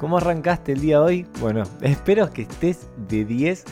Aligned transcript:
¿Cómo 0.00 0.18
arrancaste 0.18 0.72
el 0.72 0.80
día 0.80 1.00
hoy? 1.00 1.26
Bueno, 1.40 1.64
espero 1.80 2.32
que 2.32 2.42
estés 2.42 2.88
de 3.08 3.24
10. 3.24 3.64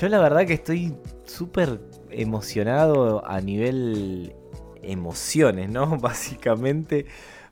Yo 0.00 0.08
la 0.08 0.18
verdad 0.18 0.46
que 0.46 0.54
estoy 0.54 0.94
súper 1.24 1.80
emocionado 2.10 3.26
a 3.26 3.40
nivel 3.40 4.34
emociones, 4.82 5.70
¿no? 5.70 5.96
Básicamente, 6.00 7.06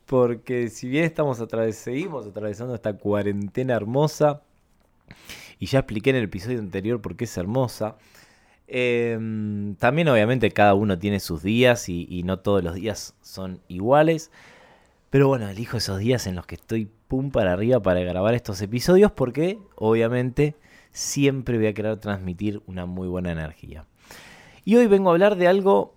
porque 0.06 0.68
si 0.68 0.88
bien 0.88 1.04
estamos 1.04 1.38
seguimos 1.72 2.26
atravesando 2.26 2.74
esta 2.74 2.94
cuarentena 2.94 3.74
hermosa, 3.74 4.42
y 5.58 5.66
ya 5.66 5.80
expliqué 5.80 6.10
en 6.10 6.16
el 6.16 6.24
episodio 6.24 6.58
anterior 6.58 7.00
por 7.00 7.16
qué 7.16 7.24
es 7.24 7.36
hermosa, 7.36 7.96
Em, 8.70 9.76
también 9.76 10.08
obviamente 10.08 10.50
cada 10.50 10.74
uno 10.74 10.98
tiene 10.98 11.20
sus 11.20 11.42
días 11.42 11.88
y, 11.88 12.22
no 12.24 12.38
todos 12.40 12.62
los 12.62 12.74
días 12.74 13.14
son 13.22 13.62
iguales. 13.66 14.30
Pero 15.10 15.28
bueno, 15.28 15.48
elijo 15.48 15.78
esos 15.78 15.98
días 15.98 16.26
en 16.26 16.36
los 16.36 16.46
que 16.46 16.56
estoy 16.56 16.90
pum 17.08 17.30
para 17.30 17.54
arriba 17.54 17.80
para 17.80 18.00
grabar 18.00 18.34
estos 18.34 18.60
episodios 18.62 19.10
porque 19.12 19.58
obviamente 19.74 20.54
siempre 20.92 21.56
voy 21.58 21.66
a 21.66 21.74
querer 21.74 21.96
transmitir 21.96 22.62
una 22.66 22.86
muy 22.86 23.08
buena 23.08 23.32
energía. 23.32 23.86
Y 24.64 24.76
hoy 24.76 24.86
vengo 24.86 25.08
a 25.08 25.12
hablar 25.12 25.36
de 25.36 25.48
algo 25.48 25.94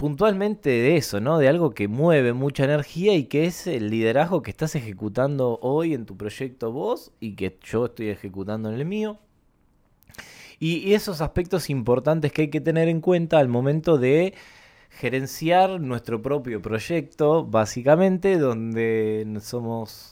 puntualmente 0.00 0.70
de 0.70 0.96
eso, 0.96 1.20
¿no? 1.20 1.36
De 1.36 1.46
algo 1.46 1.72
que 1.72 1.86
mueve 1.86 2.32
mucha 2.32 2.64
energía 2.64 3.14
y 3.14 3.24
que 3.24 3.44
es 3.44 3.66
el 3.66 3.90
liderazgo 3.90 4.40
que 4.40 4.50
estás 4.50 4.74
ejecutando 4.74 5.58
hoy 5.60 5.92
en 5.92 6.06
tu 6.06 6.16
proyecto 6.16 6.72
vos 6.72 7.12
y 7.20 7.36
que 7.36 7.58
yo 7.62 7.84
estoy 7.84 8.08
ejecutando 8.08 8.70
en 8.70 8.76
el 8.76 8.86
mío. 8.86 9.18
Y, 10.58 10.94
esos 10.94 11.20
aspectos 11.20 11.68
importantes 11.68 12.32
que 12.32 12.42
hay 12.42 12.48
que 12.48 12.62
tener 12.62 12.88
en 12.88 13.02
cuenta 13.02 13.38
al 13.38 13.48
momento 13.48 13.98
de 13.98 14.32
gerenciar 14.88 15.80
nuestro 15.82 16.22
propio 16.22 16.62
proyecto, 16.62 17.44
básicamente, 17.44 18.38
donde 18.38 19.38
somos 19.42 20.09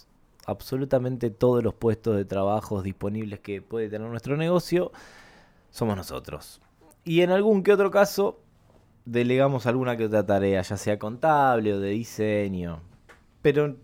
absolutamente 0.49 1.29
todos 1.29 1.63
los 1.63 1.75
puestos 1.75 2.17
de 2.17 2.25
trabajo 2.25 2.83
disponibles 2.83 3.41
que 3.41 3.61
puede 3.61 3.91
tener 3.91 4.09
nuestro 4.09 4.37
negocio, 4.39 4.93
somos 5.71 5.95
nosotros. 5.95 6.63
Y 7.05 7.21
en 7.21 7.31
algún 7.31 7.63
que 7.63 7.71
otro 7.71 7.91
caso, 7.91 8.41
delegamos 9.05 9.67
alguna 9.67 9.99
que 9.99 10.07
otra 10.07 10.25
tarea, 10.25 10.63
ya 10.63 10.77
sea 10.79 10.99
contable 10.99 11.75
o 11.75 11.81
de 11.81 11.91
diseño. 11.91 12.81
Pero 13.43 13.77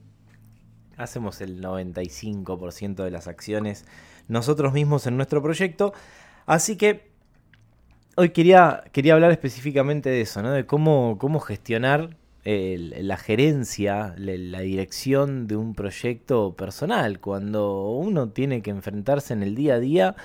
hacemos 0.96 1.42
el 1.42 1.62
95% 1.62 3.04
de 3.04 3.10
las 3.10 3.28
acciones 3.28 3.84
nosotros 4.26 4.72
mismos 4.72 5.06
en 5.06 5.18
nuestro 5.18 5.42
proyecto. 5.42 5.92
Así 6.46 6.76
que 6.78 7.10
hoy 8.16 8.30
quería, 8.30 8.84
quería 8.90 9.12
hablar 9.12 9.32
específicamente 9.32 10.08
de 10.08 10.22
eso, 10.22 10.40
¿no? 10.40 10.50
De 10.50 10.64
cómo, 10.64 11.18
cómo 11.18 11.40
gestionar 11.40 12.16
la 12.44 13.16
gerencia, 13.16 14.14
la 14.18 14.60
dirección 14.60 15.46
de 15.46 15.56
un 15.56 15.74
proyecto 15.74 16.54
personal, 16.54 17.20
cuando 17.20 17.90
uno 17.90 18.28
tiene 18.28 18.62
que 18.62 18.70
enfrentarse 18.70 19.32
en 19.32 19.42
el 19.42 19.54
día 19.54 19.74
a 19.74 19.80
día 19.80 20.16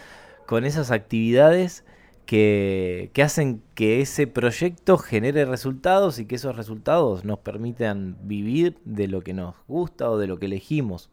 con 0.46 0.66
esas 0.66 0.92
actividades 0.92 1.86
que, 2.26 3.12
hacen 3.24 3.64
que 3.74 4.02
ese 4.02 4.28
proyecto 4.28 5.00
genere 5.00 5.46
resultados 5.46 6.20
y 6.20 6.26
que 6.26 6.36
esos 6.36 6.56
resultados 6.56 7.26
nos 7.26 7.40
permitan 7.40 8.18
vivir 8.24 8.78
de 8.86 9.08
lo 9.08 9.22
que 9.22 9.34
nos 9.34 9.56
gusta 9.68 10.12
o 10.12 10.18
de 10.20 10.28
lo 10.28 10.38
que 10.38 10.46
elegimos. 10.46 11.10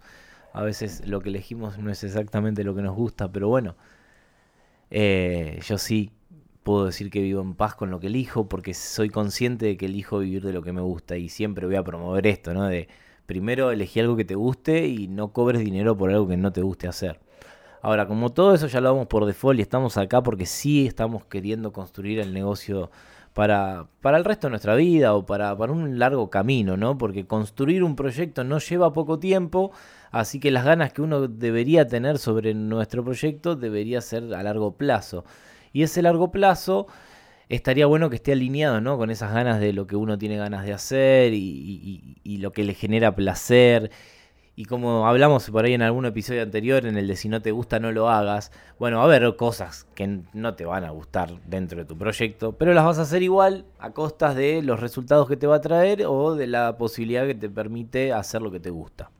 A 0.52 0.62
veces 0.62 1.06
lo 1.06 1.20
que 1.20 1.30
elegimos 1.30 1.78
no 1.78 1.90
es 1.90 2.04
exactamente 2.04 2.64
lo 2.64 2.74
que 2.74 2.82
nos 2.82 2.94
gusta, 2.94 3.32
pero 3.32 3.48
bueno, 3.48 3.76
eh, 4.90 5.60
yo 5.66 5.78
sí 5.78 6.10
puedo 6.66 6.86
decir 6.86 7.10
que 7.10 7.20
vivo 7.22 7.40
en 7.42 7.54
paz 7.54 7.76
con 7.76 7.90
lo 7.92 8.00
que 8.00 8.08
elijo 8.08 8.48
porque 8.48 8.74
soy 8.74 9.08
consciente 9.08 9.66
de 9.66 9.76
que 9.76 9.86
elijo 9.86 10.18
vivir 10.18 10.42
de 10.42 10.52
lo 10.52 10.62
que 10.62 10.72
me 10.72 10.80
gusta 10.80 11.16
y 11.16 11.28
siempre 11.28 11.64
voy 11.64 11.76
a 11.76 11.84
promover 11.84 12.26
esto, 12.26 12.54
¿no? 12.54 12.66
De 12.66 12.88
primero 13.24 13.70
elegí 13.70 14.00
algo 14.00 14.16
que 14.16 14.24
te 14.24 14.34
guste 14.34 14.88
y 14.88 15.06
no 15.06 15.32
cobres 15.32 15.60
dinero 15.60 15.96
por 15.96 16.10
algo 16.10 16.26
que 16.26 16.36
no 16.36 16.52
te 16.52 16.62
guste 16.62 16.88
hacer. 16.88 17.20
Ahora, 17.82 18.08
como 18.08 18.32
todo 18.32 18.52
eso 18.52 18.66
ya 18.66 18.80
lo 18.80 18.90
vamos 18.92 19.06
por 19.06 19.26
default 19.26 19.60
y 19.60 19.62
estamos 19.62 19.96
acá 19.96 20.24
porque 20.24 20.44
sí 20.44 20.88
estamos 20.88 21.24
queriendo 21.26 21.72
construir 21.72 22.18
el 22.18 22.34
negocio 22.34 22.90
para, 23.32 23.86
para 24.00 24.18
el 24.18 24.24
resto 24.24 24.48
de 24.48 24.50
nuestra 24.50 24.74
vida 24.74 25.14
o 25.14 25.24
para, 25.24 25.56
para 25.56 25.70
un 25.70 26.00
largo 26.00 26.30
camino, 26.30 26.76
¿no? 26.76 26.98
Porque 26.98 27.28
construir 27.28 27.84
un 27.84 27.94
proyecto 27.94 28.42
no 28.42 28.58
lleva 28.58 28.92
poco 28.92 29.20
tiempo, 29.20 29.70
así 30.10 30.40
que 30.40 30.50
las 30.50 30.64
ganas 30.64 30.92
que 30.92 31.02
uno 31.02 31.28
debería 31.28 31.86
tener 31.86 32.18
sobre 32.18 32.54
nuestro 32.54 33.04
proyecto 33.04 33.54
debería 33.54 34.00
ser 34.00 34.34
a 34.34 34.42
largo 34.42 34.72
plazo. 34.76 35.24
Y 35.72 35.82
ese 35.82 36.02
largo 36.02 36.30
plazo 36.30 36.86
estaría 37.48 37.86
bueno 37.86 38.10
que 38.10 38.16
esté 38.16 38.32
alineado, 38.32 38.80
¿no? 38.80 38.98
Con 38.98 39.10
esas 39.10 39.32
ganas 39.32 39.60
de 39.60 39.72
lo 39.72 39.86
que 39.86 39.96
uno 39.96 40.18
tiene 40.18 40.36
ganas 40.36 40.64
de 40.64 40.72
hacer 40.72 41.32
y, 41.34 42.18
y 42.22 42.36
lo 42.38 42.52
que 42.52 42.64
le 42.64 42.74
genera 42.74 43.14
placer 43.14 43.90
y 44.58 44.64
como 44.64 45.06
hablamos 45.06 45.50
por 45.50 45.66
ahí 45.66 45.74
en 45.74 45.82
algún 45.82 46.06
episodio 46.06 46.42
anterior, 46.42 46.86
en 46.86 46.96
el 46.96 47.06
de 47.06 47.16
si 47.16 47.28
no 47.28 47.42
te 47.42 47.52
gusta 47.52 47.78
no 47.78 47.92
lo 47.92 48.08
hagas, 48.08 48.50
bueno, 48.78 48.96
va 48.96 49.02
a 49.02 49.06
haber 49.06 49.36
cosas 49.36 49.86
que 49.94 50.22
no 50.32 50.54
te 50.54 50.64
van 50.64 50.84
a 50.84 50.90
gustar 50.90 51.30
dentro 51.46 51.78
de 51.78 51.84
tu 51.84 51.96
proyecto, 51.98 52.52
pero 52.52 52.72
las 52.72 52.86
vas 52.86 52.98
a 52.98 53.02
hacer 53.02 53.22
igual 53.22 53.66
a 53.78 53.90
costas 53.90 54.34
de 54.34 54.62
los 54.62 54.80
resultados 54.80 55.28
que 55.28 55.36
te 55.36 55.46
va 55.46 55.56
a 55.56 55.60
traer 55.60 56.06
o 56.06 56.34
de 56.34 56.46
la 56.46 56.78
posibilidad 56.78 57.26
que 57.26 57.34
te 57.34 57.50
permite 57.50 58.14
hacer 58.14 58.40
lo 58.40 58.50
que 58.50 58.58
te 58.58 58.70
gusta. 58.70 59.10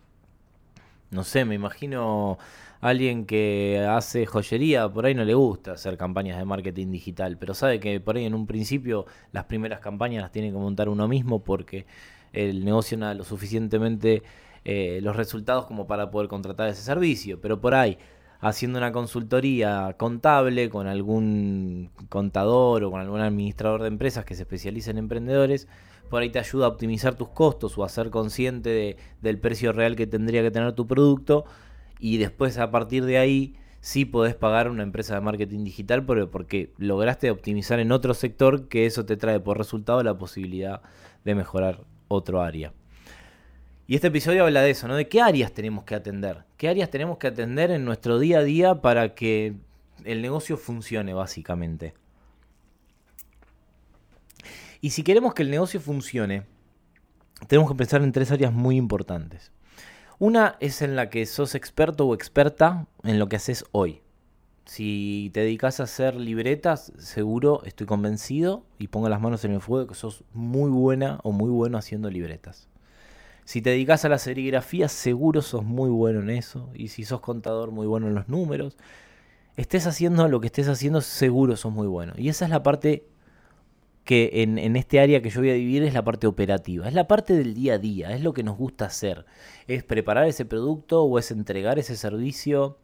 No 1.11 1.23
sé, 1.23 1.45
me 1.45 1.55
imagino 1.55 2.39
alguien 2.81 3.27
que 3.27 3.87
hace 3.89 4.27
joyería, 4.27 4.89
por 4.89 5.07
ahí 5.07 5.15
no 5.15 5.25
le 5.25 5.35
gusta 5.35 5.73
hacer 5.73 5.97
campañas 5.97 6.39
de 6.39 6.45
marketing 6.45 6.91
digital, 6.91 7.39
pero 7.39 7.55
sabe 7.55 7.81
que 7.81 8.01
por 8.01 8.17
ahí 8.17 8.25
en 8.25 8.35
un 8.35 8.47
principio 8.47 9.07
las 9.33 9.45
primeras 9.45 9.81
campañas 9.81 10.23
las 10.23 10.33
tiene 10.33 10.51
que 10.51 10.59
montar 10.59 10.89
uno 10.89 11.09
mismo 11.09 11.43
porque 11.43 11.87
el 12.33 12.65
negocio 12.65 12.99
no 12.99 13.11
es 13.11 13.17
lo 13.17 13.25
suficientemente 13.25 14.23
eh, 14.65 14.99
los 15.03 15.17
resultados 15.17 15.67
como 15.67 15.87
para 15.87 16.11
poder 16.11 16.29
contratar 16.29 16.69
ese 16.69 16.83
servicio. 16.83 17.41
Pero 17.41 17.61
por 17.61 17.75
ahí, 17.75 17.99
haciendo 18.41 18.79
una 18.79 18.93
consultoría 18.93 19.95
contable 19.97 20.69
con 20.69 20.87
algún 20.87 21.91
contador 22.09 22.85
o 22.85 22.91
con 22.91 23.01
algún 23.01 23.21
administrador 23.21 23.83
de 23.83 23.89
empresas 23.89 24.25
que 24.25 24.35
se 24.35 24.43
especialice 24.43 24.91
en 24.91 24.99
emprendedores, 24.99 25.69
por 26.11 26.23
ahí 26.23 26.31
te 26.31 26.39
ayuda 26.39 26.67
a 26.67 26.69
optimizar 26.69 27.15
tus 27.17 27.29
costos 27.29 27.77
o 27.79 27.85
a 27.85 27.89
ser 27.89 28.11
consciente 28.11 28.97
del 29.23 29.39
precio 29.39 29.73
real 29.73 29.97
que 29.97 30.07
tendría 30.07 30.43
que 30.43 30.51
tener 30.51 30.73
tu 30.73 30.87
producto 30.87 31.45
y 31.99 32.19
después 32.19 32.59
a 32.59 32.71
partir 32.71 33.05
de 33.05 33.19
ahí 33.19 33.57
sí 33.81 34.05
podés 34.05 34.34
pagar 34.34 34.69
una 34.69 34.83
empresa 34.83 35.15
de 35.15 35.21
marketing 35.21 35.65
digital 35.65 36.05
porque 36.05 36.73
lograste 36.79 37.31
optimizar 37.31 37.79
en 37.79 37.93
otro 37.93 38.15
sector 38.15 38.69
que 38.69 38.87
eso 38.87 39.07
te 39.07 39.17
trae 39.17 39.41
por 39.41 39.59
resultado 39.59 40.03
la 40.03 40.19
posibilidad 40.19 40.83
de 41.25 41.34
mejorar 41.34 41.84
otro 42.09 42.43
área. 42.43 42.73
Y 43.87 43.95
este 43.95 44.09
episodio 44.09 44.45
habla 44.45 44.62
de 44.62 44.71
eso, 44.71 44.89
¿no? 44.89 44.97
De 44.97 45.09
qué 45.09 45.21
áreas 45.21 45.53
tenemos 45.53 45.84
que 45.84 45.95
atender. 45.95 46.45
¿Qué 46.57 46.69
áreas 46.69 46.91
tenemos 46.91 47.19
que 47.19 47.29
atender 47.29 47.71
en 47.71 47.84
nuestro 47.84 48.19
día 48.19 48.39
a 48.39 48.43
día 48.43 48.83
para 48.83 49.15
que 49.15 49.55
el 50.05 50.23
negocio 50.23 50.57
funcione, 50.57 51.15
básicamente? 51.15 51.95
Y 54.81 54.91
si 54.91 55.05
queremos 55.05 55.34
que 55.34 55.43
el 55.43 55.51
negocio 55.51 55.81
funcione, 55.81 56.43
tenemos 57.47 57.71
que 57.71 57.77
pensar 57.77 58.03
en 58.03 58.11
tres 58.11 58.33
áreas 58.33 58.53
muy 58.53 58.77
importantes. 58.77 59.53
Una 60.18 60.57
es 60.60 60.80
en 60.80 60.97
la 60.97 61.10
que 61.10 61.27
sos 61.27 61.54
experto 61.54 62.07
o 62.07 62.15
experta 62.15 62.86
en 63.04 63.18
lo 63.18 63.28
que 63.28 63.36
haces 63.36 63.66
hoy. 63.72 64.01
Si 64.65 65.30
te 65.34 65.41
dedicas 65.41 65.78
a 65.78 65.83
hacer 65.83 66.16
libretas, 66.16 66.91
seguro, 66.97 67.63
estoy 67.66 67.86
convencido 67.86 68.65
y 68.78 68.89
pongo 68.89 69.10
las 69.10 69.21
manos 69.21 69.45
en 69.45 69.53
el 69.53 69.60
fuego 69.60 69.86
que 69.86 69.95
sos 69.95 70.24
muy 70.33 70.71
buena 70.71 71.21
o 71.22 71.33
muy 71.33 71.51
bueno 71.51 71.77
haciendo 71.77 72.09
libretas. 72.09 72.66
Si 73.45 73.60
te 73.60 73.71
dedicas 73.71 74.07
a 74.07 74.09
la 74.09 74.16
serigrafía, 74.16 74.89
seguro 74.89 75.42
sos 75.42 75.65
muy 75.65 75.91
bueno 75.91 76.21
en 76.21 76.30
eso. 76.30 76.71
Y 76.74 76.89
si 76.89 77.04
sos 77.04 77.21
contador, 77.21 77.71
muy 77.71 77.86
bueno 77.86 78.09
en 78.09 78.15
los 78.15 78.27
números. 78.27 78.78
Estés 79.57 79.86
haciendo 79.86 80.27
lo 80.28 80.41
que 80.41 80.47
estés 80.47 80.69
haciendo, 80.69 81.03
seguro 81.03 81.57
sos 81.57 81.72
muy 81.72 81.86
bueno. 81.86 82.15
Y 82.16 82.30
esa 82.30 82.47
es 82.47 82.51
la 82.51 82.62
parte 82.62 83.07
que 84.07 84.31
en, 84.43 84.57
en, 84.59 84.77
este 84.77 85.01
área 85.01 85.21
que 85.21 85.29
yo 85.29 85.41
voy 85.41 85.51
a 85.51 85.55
vivir 85.55 85.83
es 85.83 85.93
la 85.93 86.05
parte 86.05 86.27
operativa, 86.27 86.89
es 86.89 86.95
la 86.95 87.09
parte 87.09 87.35
del 87.35 87.53
día 87.53 87.75
a 87.75 87.79
día, 87.79 88.15
es 88.15 88.23
lo 88.23 88.33
que 88.33 88.45
nos 88.45 88.57
gusta 88.57 88.87
hacer, 88.87 89.27
es 89.67 89.85
preparar 89.85 90.27
ese 90.27 90.47
producto 90.47 91.03
o 91.03 91.19
es 91.19 91.31
entregar 91.31 91.79
ese 91.79 91.97
servicio 91.97 92.79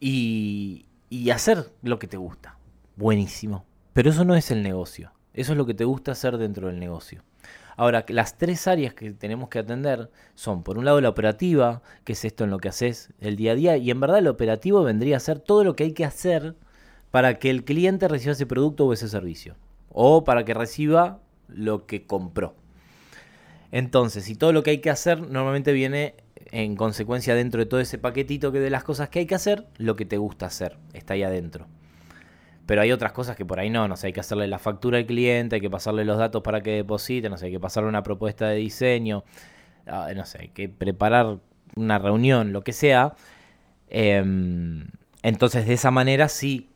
y, 0.00 0.86
y 1.08 1.30
hacer 1.30 1.70
lo 1.82 1.98
que 1.98 2.08
te 2.08 2.16
gusta. 2.16 2.58
Buenísimo. 2.96 3.64
Pero 3.92 4.10
eso 4.10 4.24
no 4.24 4.34
es 4.34 4.50
el 4.50 4.62
negocio, 4.62 5.12
eso 5.32 5.52
es 5.52 5.58
lo 5.58 5.64
que 5.64 5.74
te 5.74 5.84
gusta 5.84 6.12
hacer 6.12 6.36
dentro 6.36 6.66
del 6.66 6.80
negocio. 6.80 7.22
Ahora, 7.76 8.04
las 8.08 8.36
tres 8.36 8.66
áreas 8.66 8.92
que 8.92 9.12
tenemos 9.12 9.48
que 9.48 9.60
atender 9.60 10.10
son, 10.34 10.64
por 10.64 10.78
un 10.78 10.84
lado, 10.84 11.00
la 11.00 11.08
operativa, 11.08 11.80
que 12.02 12.14
es 12.14 12.24
esto 12.24 12.42
en 12.42 12.50
lo 12.50 12.58
que 12.58 12.68
haces 12.68 13.12
el 13.20 13.36
día 13.36 13.52
a 13.52 13.54
día, 13.54 13.76
y 13.76 13.92
en 13.92 14.00
verdad 14.00 14.18
el 14.18 14.26
operativo 14.26 14.82
vendría 14.82 15.16
a 15.16 15.20
ser 15.20 15.38
todo 15.38 15.62
lo 15.62 15.76
que 15.76 15.84
hay 15.84 15.92
que 15.92 16.04
hacer 16.04 16.56
para 17.12 17.38
que 17.38 17.50
el 17.50 17.64
cliente 17.64 18.08
reciba 18.08 18.32
ese 18.32 18.46
producto 18.46 18.84
o 18.84 18.92
ese 18.92 19.08
servicio, 19.08 19.54
o 19.90 20.24
para 20.24 20.44
que 20.44 20.54
reciba 20.54 21.20
lo 21.48 21.86
que 21.86 22.06
compró. 22.06 22.54
Entonces, 23.70 24.24
si 24.24 24.34
todo 24.34 24.52
lo 24.52 24.62
que 24.62 24.70
hay 24.70 24.78
que 24.78 24.90
hacer 24.90 25.20
normalmente 25.20 25.72
viene 25.72 26.14
en 26.50 26.76
consecuencia 26.76 27.34
dentro 27.34 27.60
de 27.60 27.66
todo 27.66 27.80
ese 27.80 27.98
paquetito 27.98 28.52
que 28.52 28.60
de 28.60 28.70
las 28.70 28.84
cosas 28.84 29.08
que 29.08 29.20
hay 29.20 29.26
que 29.26 29.34
hacer, 29.34 29.66
lo 29.76 29.96
que 29.96 30.04
te 30.04 30.16
gusta 30.16 30.46
hacer, 30.46 30.78
está 30.94 31.14
ahí 31.14 31.22
adentro. 31.22 31.66
Pero 32.66 32.82
hay 32.82 32.92
otras 32.92 33.12
cosas 33.12 33.36
que 33.36 33.44
por 33.44 33.60
ahí 33.60 33.70
no, 33.70 33.88
no 33.88 33.96
sé, 33.96 34.08
hay 34.08 34.12
que 34.12 34.20
hacerle 34.20 34.46
la 34.46 34.58
factura 34.58 34.98
al 34.98 35.06
cliente, 35.06 35.56
hay 35.56 35.60
que 35.60 35.70
pasarle 35.70 36.04
los 36.04 36.18
datos 36.18 36.42
para 36.42 36.62
que 36.62 36.70
deposite, 36.72 37.28
no 37.28 37.38
sé, 37.38 37.46
hay 37.46 37.52
que 37.52 37.60
pasarle 37.60 37.88
una 37.88 38.02
propuesta 38.02 38.48
de 38.48 38.56
diseño, 38.56 39.24
ah, 39.86 40.10
no 40.14 40.24
sé, 40.26 40.38
hay 40.42 40.48
que 40.48 40.68
preparar 40.68 41.38
una 41.76 41.98
reunión, 41.98 42.52
lo 42.52 42.62
que 42.62 42.72
sea. 42.72 43.14
Em, 43.88 44.86
entonces, 45.22 45.66
de 45.66 45.74
esa 45.74 45.90
manera 45.90 46.28
sí 46.28 46.70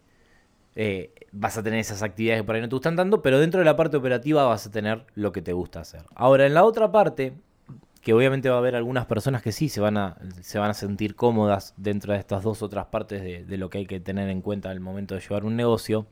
eh, 0.75 1.12
vas 1.32 1.56
a 1.56 1.62
tener 1.62 1.81
esas 1.81 2.02
actividades 2.02 2.43
que 2.43 2.46
por 2.46 2.55
ahí 2.55 2.61
no 2.61 2.69
te 2.69 2.76
gustan 2.76 2.94
tanto, 2.94 3.23
pero 3.23 3.40
dentro 3.40 3.58
de 3.58 3.64
la 3.64 3.76
parte 3.76 3.96
operativa 3.96 4.44
vas 4.44 4.67
a 4.67 4.70
tener 4.70 5.06
lo 5.14 5.32
que 5.32 5.43
te 5.43 5.52
gusta 5.52 5.81
hacer. 5.81 6.02
Ahora, 6.14 6.46
en 6.46 6.55
la 6.55 6.64
otra 6.64 6.93
parte, 6.93 7.34
que 8.02 8.12
obviamente 8.12 8.50
va 8.50 8.56
a 8.56 8.58
haber 8.58 8.75
algunas 8.75 9.06
personas 9.06 9.43
que 9.43 9.52
sí 9.52 9.69
se 9.69 9.81
van 9.81 9.96
a, 9.96 10.17
se 10.43 10.58
van 10.58 10.70
a 10.70 10.75
sentir 10.75 11.14
cómodas 11.14 11.73
dentro 11.76 12.12
de 12.12 12.19
estas 12.19 12.43
dos 12.43 12.62
otras 12.62 12.87
partes 12.87 13.23
de, 13.23 13.56
lo 13.56 13.70
que 13.70 13.79
hay 13.79 13.87
que 13.87 14.00
tener 14.00 14.29
en 14.29 14.43
cuenta 14.43 14.70
al 14.70 14.81
momento 14.81 15.14
de 15.14 15.20
llevar 15.20 15.44
un 15.44 15.56
negocio, 15.56 16.06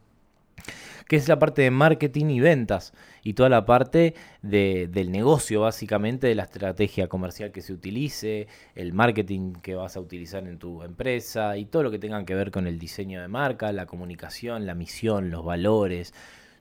que 1.08 1.16
es 1.16 1.28
la 1.28 1.38
parte 1.38 1.62
de 1.62 1.70
marketing 1.70 2.26
y 2.26 2.40
ventas 2.40 2.92
y 3.22 3.34
toda 3.34 3.48
la 3.48 3.66
parte 3.66 4.14
del 4.42 5.10
negocio 5.10 5.62
básicamente, 5.62 6.28
de 6.28 6.34
la 6.34 6.44
estrategia 6.44 7.08
comercial 7.08 7.50
que 7.50 7.62
se 7.62 7.72
utilice, 7.72 8.46
el 8.74 8.92
marketing 8.92 9.54
que 9.54 9.74
vas 9.74 9.96
a 9.96 10.00
utilizar 10.00 10.46
en 10.46 10.58
tu 10.58 10.82
empresa 10.82 11.56
y 11.56 11.64
todo 11.64 11.82
lo 11.82 11.90
que 11.90 11.98
tenga 11.98 12.24
que 12.24 12.34
ver 12.34 12.50
con 12.50 12.66
el 12.66 12.78
diseño 12.78 13.20
de 13.20 13.28
marca, 13.28 13.72
la 13.72 13.86
comunicación, 13.86 14.66
la 14.66 14.74
misión, 14.74 15.30
los 15.30 15.44
valores, 15.44 16.14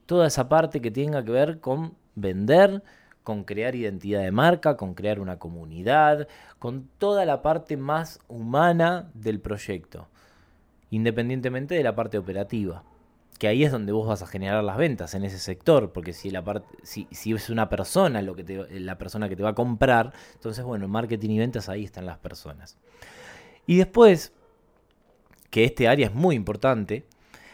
toda 0.05 0.27
esa 0.27 0.49
parte 0.49 0.81
que 0.81 0.91
tenga 0.91 1.23
que 1.23 1.31
ver 1.31 1.59
con 1.59 1.93
vender 2.15 2.81
con 3.29 3.43
crear 3.43 3.75
identidad 3.75 4.23
de 4.23 4.31
marca, 4.31 4.75
con 4.75 4.95
crear 4.95 5.19
una 5.19 5.37
comunidad, 5.37 6.27
con 6.57 6.89
toda 6.97 7.25
la 7.25 7.43
parte 7.43 7.77
más 7.77 8.19
humana 8.27 9.11
del 9.13 9.39
proyecto, 9.39 10.07
independientemente 10.89 11.75
de 11.75 11.83
la 11.83 11.93
parte 11.93 12.17
operativa. 12.17 12.83
Que 13.39 13.47
ahí 13.47 13.63
es 13.63 13.71
donde 13.71 13.91
vos 13.91 14.07
vas 14.07 14.21
a 14.21 14.27
generar 14.27 14.63
las 14.63 14.77
ventas 14.77 15.15
en 15.15 15.23
ese 15.23 15.39
sector, 15.39 15.91
porque 15.91 16.13
si 16.13 16.29
la 16.29 16.43
parte, 16.43 16.67
si, 16.83 17.07
es 17.11 17.49
una 17.49 17.69
persona 17.69 18.21
lo 18.21 18.35
que 18.35 18.43
te, 18.43 18.79
la 18.79 18.97
persona 18.97 19.27
que 19.27 19.35
te 19.35 19.43
va 19.43 19.49
a 19.49 19.55
comprar, 19.55 20.13
entonces 20.35 20.63
bueno, 20.63 20.87
marketing 20.87 21.29
y 21.31 21.39
ventas 21.39 21.69
ahí 21.69 21.85
están 21.85 22.05
las 22.05 22.17
personas. 22.17 22.77
Y 23.65 23.77
después, 23.77 24.33
que 25.49 25.63
este 25.63 25.87
área 25.87 26.07
es 26.07 26.13
muy 26.13 26.35
importante, 26.35 27.05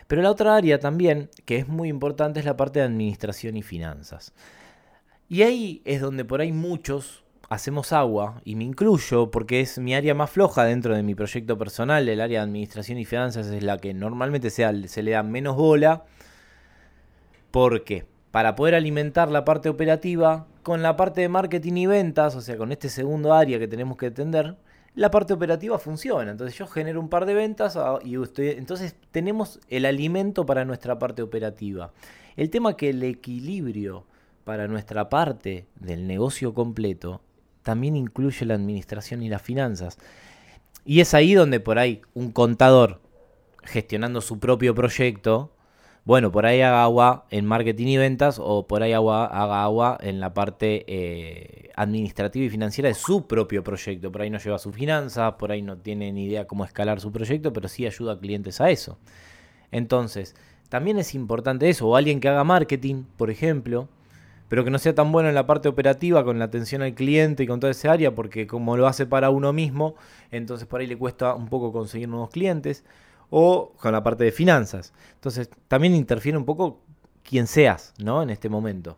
pero 0.07 0.21
la 0.21 0.31
otra 0.31 0.55
área 0.55 0.79
también, 0.79 1.29
que 1.45 1.57
es 1.57 1.67
muy 1.67 1.89
importante, 1.89 2.39
es 2.39 2.45
la 2.45 2.57
parte 2.57 2.79
de 2.79 2.85
administración 2.85 3.55
y 3.55 3.61
finanzas. 3.61 4.33
Y 5.29 5.41
ahí 5.41 5.81
es 5.85 6.01
donde 6.01 6.25
por 6.25 6.41
ahí 6.41 6.51
muchos 6.51 7.25
hacemos 7.50 7.94
agua, 7.94 8.42
y 8.44 8.56
me 8.56 8.63
incluyo 8.63 9.31
porque 9.31 9.62
es 9.62 9.77
mi 9.80 9.95
área 9.95 10.13
más 10.13 10.30
floja 10.30 10.63
dentro 10.63 10.95
de 10.95 11.03
mi 11.03 11.15
proyecto 11.15 11.57
personal, 11.57 12.07
el 12.07 12.21
área 12.21 12.39
de 12.39 12.45
administración 12.45 12.97
y 12.97 13.06
finanzas 13.06 13.47
es 13.47 13.63
la 13.63 13.77
que 13.77 13.94
normalmente 13.94 14.50
se, 14.50 15.03
le 15.03 15.12
da 15.12 15.24
menos 15.24 15.56
bola. 15.56 16.06
porque 17.51 18.06
Para 18.31 18.56
poder 18.56 18.75
alimentar 18.75 19.31
la 19.31 19.45
parte 19.45 19.69
operativa 19.69 20.47
con 20.63 20.81
la 20.81 20.95
parte 20.97 21.21
de 21.21 21.30
marketing 21.30 21.74
y 21.74 21.86
ventas, 21.86 22.36
o 22.36 22.42
sea, 22.42 22.57
con 22.57 22.71
este 22.71 22.89
segundo 22.89 23.33
área 23.33 23.59
que 23.59 23.68
tenemos 23.68 23.98
que 23.98 24.07
atender, 24.07 24.57
la 24.95 25.12
parte 25.12 25.33
operativa 25.33 25.77
funciona. 25.77 26.31
Entonces 26.31 26.57
yo 26.57 26.68
genero 26.68 27.00
un 27.00 27.09
par 27.09 27.25
de 27.25 27.33
ventas 27.33 27.75
ah, 27.77 28.00
y 28.03 28.18
usted, 28.18 28.57
entonces 28.57 28.95
tenemos 29.12 29.59
el 29.69 29.86
alimento 29.86 30.45
para 30.45 30.65
nuestra 30.65 30.98
parte 30.98 31.21
operativa. 31.21 31.91
El 32.36 32.50
tema 32.50 32.75
que 32.75 32.89
el 32.89 33.03
equilibrio 33.03 34.06
para 34.44 34.68
nuestra 34.68 35.09
parte 35.09 35.68
del 35.80 36.07
negocio 36.07 36.53
completo 36.53 37.21
también 37.65 37.95
incluye 37.95 38.45
la 38.45 38.53
administración 38.53 39.23
y 39.23 39.29
las 39.29 39.41
finanzas. 39.41 39.97
Y 40.85 41.00
es 41.01 41.15
ahí 41.15 41.33
donde 41.33 41.59
por 41.59 41.79
ahí 41.79 42.03
un 42.13 42.31
contador 42.31 43.01
gestionando 43.63 44.21
su 44.21 44.39
propio 44.39 44.75
proyecto, 44.75 45.51
bueno, 46.03 46.31
por 46.31 46.45
ahí 46.45 46.62
haga 46.62 46.83
agua 46.83 47.25
en 47.31 47.44
marketing 47.47 47.88
y 47.88 47.97
ventas 47.97 48.38
o 48.39 48.67
por 48.67 48.83
ahí 48.83 48.94
agua, 48.94 49.25
haga 49.25 49.63
agua 49.63 49.97
en 50.00 50.19
la 50.19 50.35
parte 50.35 50.85
eh, 50.88 51.71
administrativa 51.75 52.45
y 52.45 52.51
financiera 52.51 52.88
de 52.88 52.94
su 52.94 53.25
propio 53.25 53.63
proyecto. 53.63 54.12
Por 54.12 54.21
ahí 54.21 54.29
no 54.29 54.38
lleva 54.38 54.59
sus 54.59 54.75
finanzas, 54.75 55.33
por 55.33 55.51
ahí 55.51 55.63
no 55.63 55.75
tiene 55.75 56.13
ni 56.13 56.25
idea 56.25 56.45
cómo 56.45 56.65
escalar 56.65 57.01
su 57.01 57.12
proyecto, 57.12 57.51
pero 57.51 57.67
sí 57.67 57.88
ayuda 57.88 58.13
a 58.13 58.19
clientes 58.19 58.62
a 58.62 58.69
eso. 58.69 59.00
Entonces, 59.71 60.35
también 60.69 61.00
es 61.00 61.15
importante 61.15 61.67
eso, 61.67 61.88
o 61.88 61.95
alguien 61.95 62.19
que 62.19 62.29
haga 62.29 62.44
marketing, 62.44 63.06
por 63.17 63.31
ejemplo, 63.31 63.89
pero 64.50 64.63
que 64.63 64.69
no 64.69 64.80
sea 64.80 64.95
tan 64.95 65.12
bueno 65.12 65.30
en 65.30 65.36
la 65.36 65.47
parte 65.47 65.68
operativa 65.68 66.24
con 66.24 66.39
la 66.39 66.45
atención 66.45 66.81
al 66.81 66.94
cliente 66.94 67.44
y 67.44 67.47
con 67.47 67.59
toda 67.59 67.71
esa 67.71 67.92
área, 67.92 68.13
porque 68.13 68.47
como 68.47 68.77
lo 68.77 68.88
hace 68.88 69.06
para 69.06 69.30
uno 69.30 69.53
mismo, 69.53 69.95
entonces 70.31 70.68
por 70.68 70.81
ahí 70.81 70.88
le 70.88 70.97
cuesta 70.97 71.33
un 71.33 71.47
poco 71.47 71.71
conseguir 71.71 72.09
nuevos 72.09 72.30
clientes, 72.30 72.83
o 73.30 73.74
con 73.80 73.92
la 73.92 74.03
parte 74.03 74.24
de 74.24 74.31
finanzas. 74.31 74.94
Entonces 75.15 75.50
también 75.68 75.95
interfiere 75.95 76.38
un 76.38 76.45
poco 76.45 76.80
quien 77.24 77.47
seas, 77.47 77.94
¿no? 77.97 78.21
En 78.21 78.30
este 78.30 78.50
momento. 78.50 78.97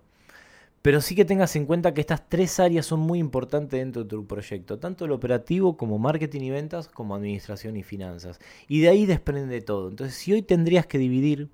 Pero 0.81 1.01
sí 1.01 1.15
que 1.15 1.25
tengas 1.25 1.55
en 1.55 1.65
cuenta 1.65 1.93
que 1.93 2.01
estas 2.01 2.29
tres 2.29 2.59
áreas 2.59 2.85
son 2.85 2.99
muy 2.99 3.19
importantes 3.19 3.79
dentro 3.79 4.03
de 4.03 4.09
tu 4.09 4.25
proyecto, 4.25 4.79
tanto 4.79 5.05
el 5.05 5.11
operativo 5.11 5.75
como 5.75 5.97
marketing 5.97 6.41
y 6.41 6.49
ventas, 6.49 6.87
como 6.87 7.15
administración 7.15 7.75
y 7.75 7.83
finanzas. 7.83 8.39
Y 8.67 8.81
de 8.81 8.89
ahí 8.89 9.05
desprende 9.05 9.59
todo. 9.61 9.89
Entonces, 9.89 10.15
si 10.15 10.33
hoy 10.33 10.43
tendrías 10.43 10.85
que 10.85 10.97
dividir 10.97 11.49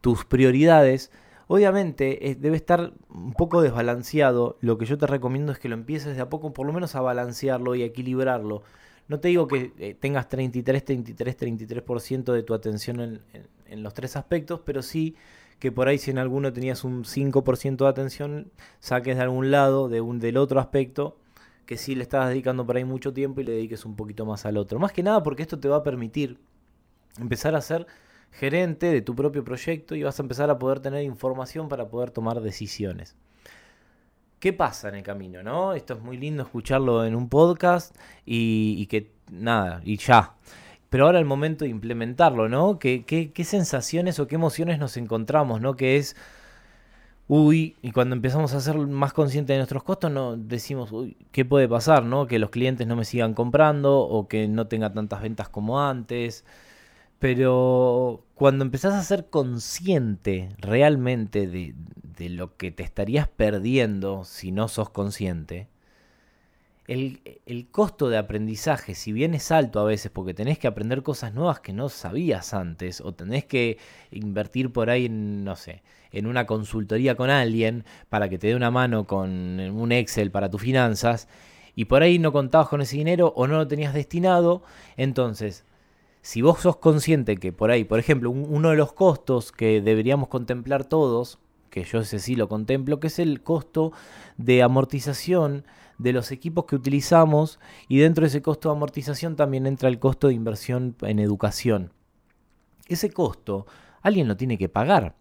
tus 0.00 0.24
prioridades, 0.24 1.12
Obviamente 1.48 2.28
eh, 2.28 2.34
debe 2.34 2.56
estar 2.56 2.92
un 3.08 3.32
poco 3.32 3.62
desbalanceado. 3.62 4.58
Lo 4.60 4.76
que 4.76 4.84
yo 4.84 4.98
te 4.98 5.06
recomiendo 5.06 5.50
es 5.50 5.58
que 5.58 5.70
lo 5.70 5.74
empieces 5.74 6.14
de 6.14 6.22
a 6.22 6.28
poco, 6.28 6.52
por 6.52 6.66
lo 6.66 6.74
menos 6.74 6.94
a 6.94 7.00
balancearlo 7.00 7.74
y 7.74 7.82
a 7.82 7.86
equilibrarlo. 7.86 8.62
No 9.08 9.18
te 9.18 9.28
digo 9.28 9.48
que 9.48 9.72
eh, 9.78 9.94
tengas 9.98 10.28
33, 10.28 10.84
33, 10.84 11.38
33% 11.38 12.32
de 12.32 12.42
tu 12.42 12.52
atención 12.52 13.22
en, 13.66 13.82
los 13.82 13.94
tres 13.94 14.16
aspectos, 14.16 14.60
pero 14.64 14.82
sí 14.82 15.16
que 15.58 15.72
por 15.72 15.88
ahí 15.88 15.98
si 15.98 16.10
en 16.10 16.18
alguno 16.18 16.52
tenías 16.52 16.84
un 16.84 17.04
5% 17.04 17.76
de 17.78 17.88
atención, 17.88 18.52
saques 18.80 19.16
de 19.16 19.22
algún 19.22 19.50
lado, 19.50 19.88
de 19.88 20.02
un, 20.02 20.18
del 20.18 20.36
otro 20.36 20.60
aspecto, 20.60 21.16
que 21.64 21.78
sí 21.78 21.94
le 21.94 22.02
estabas 22.02 22.28
dedicando 22.28 22.66
por 22.66 22.76
ahí 22.76 22.84
mucho 22.84 23.14
tiempo 23.14 23.40
y 23.40 23.44
le 23.44 23.52
dediques 23.52 23.86
un 23.86 23.96
poquito 23.96 24.26
más 24.26 24.44
al 24.44 24.58
otro. 24.58 24.78
Más 24.78 24.92
que 24.92 25.02
nada 25.02 25.22
porque 25.22 25.42
esto 25.42 25.58
te 25.58 25.68
va 25.68 25.76
a 25.76 25.82
permitir 25.82 26.38
empezar 27.18 27.54
a 27.54 27.58
hacer 27.58 27.86
gerente 28.30 28.86
de 28.86 29.02
tu 29.02 29.14
propio 29.14 29.44
proyecto 29.44 29.94
y 29.94 30.02
vas 30.02 30.18
a 30.18 30.22
empezar 30.22 30.50
a 30.50 30.58
poder 30.58 30.80
tener 30.80 31.02
información 31.02 31.68
para 31.68 31.88
poder 31.88 32.10
tomar 32.10 32.40
decisiones. 32.40 33.16
¿Qué 34.40 34.52
pasa 34.52 34.88
en 34.88 34.94
el 34.94 35.02
camino? 35.02 35.42
¿no? 35.42 35.72
Esto 35.72 35.94
es 35.94 36.00
muy 36.00 36.16
lindo 36.16 36.44
escucharlo 36.44 37.04
en 37.04 37.16
un 37.16 37.28
podcast 37.28 37.96
y, 38.24 38.86
que 38.86 39.10
nada, 39.30 39.80
y 39.84 39.96
ya. 39.96 40.34
Pero 40.90 41.06
ahora 41.06 41.18
el 41.18 41.24
momento 41.24 41.64
de 41.64 41.70
implementarlo, 41.70 42.48
¿no? 42.48 42.78
¿Qué, 42.78 43.04
qué, 43.04 43.44
sensaciones 43.44 44.20
o 44.20 44.26
qué 44.28 44.36
emociones 44.36 44.78
nos 44.78 44.96
encontramos, 44.96 45.60
¿no? 45.60 45.74
Que 45.74 45.96
es, 45.96 46.16
uy, 47.26 47.76
y 47.82 47.90
cuando 47.90 48.14
empezamos 48.14 48.54
a 48.54 48.60
ser 48.60 48.78
más 48.78 49.12
conscientes 49.12 49.54
de 49.54 49.58
nuestros 49.58 49.82
costos, 49.82 50.10
no 50.12 50.36
decimos, 50.36 50.92
uy, 50.92 51.16
¿qué 51.32 51.44
puede 51.44 51.68
pasar, 51.68 52.04
no? 52.04 52.26
Que 52.26 52.38
los 52.38 52.50
clientes 52.50 52.86
no 52.86 52.96
me 52.96 53.04
sigan 53.04 53.34
comprando 53.34 53.98
o 53.98 54.28
que 54.28 54.48
no 54.48 54.68
tenga 54.68 54.92
tantas 54.94 55.20
ventas 55.20 55.48
como 55.48 55.82
antes. 55.82 56.44
Pero 57.18 58.24
cuando 58.34 58.64
empezás 58.64 58.94
a 58.94 59.02
ser 59.02 59.28
consciente 59.28 60.50
realmente 60.58 61.48
de, 61.48 61.74
lo 62.28 62.56
que 62.56 62.70
te 62.70 62.82
estarías 62.82 63.28
perdiendo 63.28 64.24
si 64.24 64.52
no 64.52 64.68
sos 64.68 64.90
consciente, 64.90 65.68
el, 66.86 67.20
el, 67.44 67.68
costo 67.68 68.08
de 68.08 68.16
aprendizaje, 68.16 68.94
si 68.94 69.12
bien 69.12 69.34
es 69.34 69.52
alto 69.52 69.78
a 69.78 69.84
veces 69.84 70.10
porque 70.10 70.32
tenés 70.32 70.58
que 70.58 70.66
aprender 70.66 71.02
cosas 71.02 71.34
nuevas 71.34 71.60
que 71.60 71.72
no 71.72 71.88
sabías 71.90 72.54
antes, 72.54 73.00
o 73.02 73.12
tenés 73.12 73.44
que 73.44 73.78
invertir 74.10 74.72
por 74.72 74.88
ahí 74.88 75.06
en, 75.06 75.44
no 75.44 75.54
sé, 75.54 75.82
en 76.12 76.26
una 76.26 76.46
consultoría 76.46 77.14
con 77.14 77.30
alguien 77.30 77.84
para 78.08 78.28
que 78.28 78.38
te 78.38 78.46
dé 78.46 78.54
una 78.54 78.70
mano 78.70 79.06
con 79.06 79.60
un 79.60 79.92
Excel 79.92 80.30
para 80.30 80.50
tus 80.50 80.62
finanzas, 80.62 81.28
y 81.74 81.84
por 81.84 82.02
ahí 82.02 82.18
no 82.18 82.32
contabas 82.32 82.68
con 82.68 82.80
ese 82.80 82.96
dinero 82.96 83.32
o 83.36 83.46
no 83.46 83.56
lo 83.58 83.68
tenías 83.68 83.92
destinado, 83.92 84.62
entonces 84.96 85.64
si 86.28 86.42
vos 86.42 86.60
sos 86.60 86.76
consciente 86.76 87.38
que 87.38 87.54
por 87.54 87.70
ahí, 87.70 87.84
por 87.84 87.98
ejemplo, 87.98 88.28
uno 88.28 88.68
de 88.68 88.76
los 88.76 88.92
costos 88.92 89.50
que 89.50 89.80
deberíamos 89.80 90.28
contemplar 90.28 90.84
todos, 90.84 91.38
que 91.70 91.84
yo 91.84 92.00
ese 92.00 92.18
sí 92.18 92.36
lo 92.36 92.50
contemplo, 92.50 93.00
que 93.00 93.06
es 93.06 93.18
el 93.18 93.42
costo 93.42 93.92
de 94.36 94.62
amortización 94.62 95.64
de 95.96 96.12
los 96.12 96.30
equipos 96.30 96.66
que 96.66 96.76
utilizamos 96.76 97.58
y 97.88 97.96
dentro 97.96 98.24
de 98.24 98.28
ese 98.28 98.42
costo 98.42 98.68
de 98.68 98.76
amortización 98.76 99.36
también 99.36 99.66
entra 99.66 99.88
el 99.88 99.98
costo 99.98 100.28
de 100.28 100.34
inversión 100.34 100.96
en 101.00 101.18
educación. 101.18 101.94
Ese 102.88 103.08
costo 103.08 103.66
alguien 104.02 104.28
lo 104.28 104.36
tiene 104.36 104.58
que 104.58 104.68
pagar. 104.68 105.16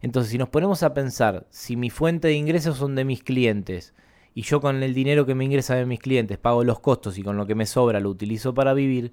Entonces, 0.00 0.32
si 0.32 0.38
nos 0.38 0.48
ponemos 0.48 0.82
a 0.82 0.94
pensar, 0.94 1.46
si 1.50 1.76
mi 1.76 1.90
fuente 1.90 2.28
de 2.28 2.34
ingresos 2.34 2.78
son 2.78 2.94
de 2.94 3.04
mis 3.04 3.22
clientes, 3.22 3.92
y 4.32 4.40
yo 4.40 4.62
con 4.62 4.82
el 4.82 4.94
dinero 4.94 5.26
que 5.26 5.34
me 5.34 5.44
ingresa 5.44 5.74
de 5.74 5.84
mis 5.84 6.00
clientes 6.00 6.38
pago 6.38 6.64
los 6.64 6.80
costos 6.80 7.18
y 7.18 7.22
con 7.22 7.36
lo 7.36 7.46
que 7.46 7.54
me 7.54 7.66
sobra 7.66 8.00
lo 8.00 8.08
utilizo 8.08 8.54
para 8.54 8.72
vivir, 8.72 9.12